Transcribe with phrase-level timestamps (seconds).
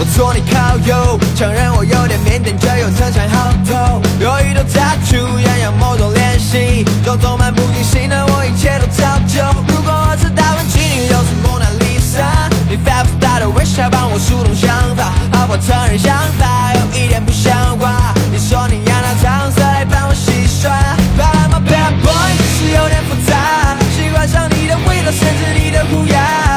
[0.00, 4.00] 我坐你靠右承认我有点腼腆，却又曾想好透。
[4.20, 9.42] 有一头 tattoo，样样某种练习，种种漫不经心的我，一切都照旧。
[9.66, 18.14] 如果我是达芬奇，你就是蒙娜丽莎，你发不大的微笑帮我疏通想法，好不承认想法有一点不像话。
[18.30, 20.70] 你说你要拿糖色来帮我洗刷
[21.18, 26.47] ，But I'm a bad boy，只是有点复杂，喜欢上你的味道，甚至你的虎牙。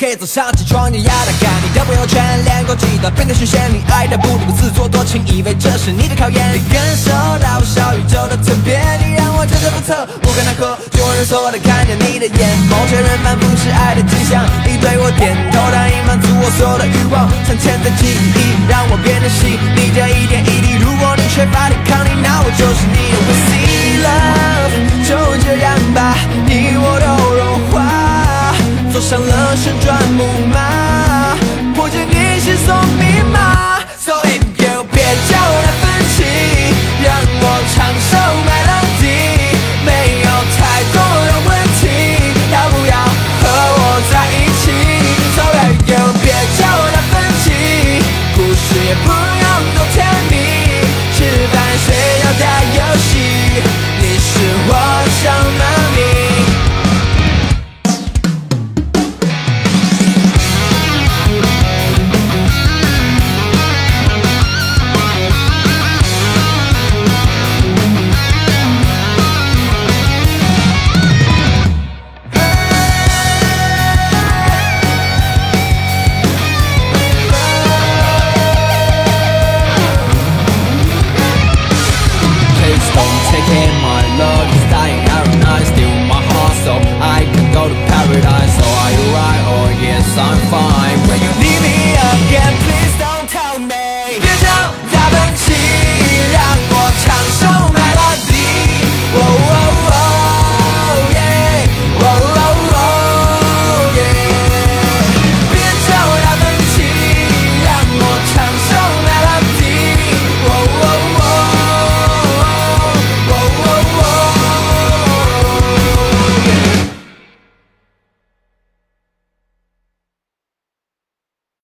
[0.00, 6.40] 可以早上起床就要来看你的朋友圈，连过几段变得新鲜你爱的不能够自作多情，以为这是你的考验。
[6.56, 14.40] 你感受到小宇宙的特别，你让我真的不测，无可奈何，就人所的看着你的眼眸，确认反复是爱的迹象。
[14.64, 19.89] 你对我点头，答应满足我所有的欲望，沉潜的记忆让我变得细腻，
[29.10, 31.36] 上了旋转木马，
[31.74, 33.80] 破解你心锁密码。
[33.98, 36.22] So baby girl，别叫他分歧，
[37.02, 37.10] 让
[37.42, 37.44] 我
[37.74, 38.14] 唱首
[38.46, 39.50] melody，
[39.84, 39.90] 没
[40.22, 41.50] 有太多的问
[41.80, 41.82] 题，
[42.52, 42.94] 要不要
[43.42, 43.42] 和
[43.74, 44.70] 我在一起
[45.34, 46.62] ？So baby girl，别叫
[46.94, 47.50] 他分歧，
[48.36, 49.44] 故事也不用
[49.74, 50.86] 多甜蜜，
[51.18, 51.18] 吃
[51.50, 51.90] 饭睡
[52.22, 52.46] 觉打
[52.78, 53.10] 游戏，
[83.50, 85.02] it, my love is dying
[85.34, 86.74] and I steal my heart so
[87.16, 88.52] I can go to paradise.
[88.58, 89.42] So are you right?
[89.54, 90.69] Oh yes, I'm fine.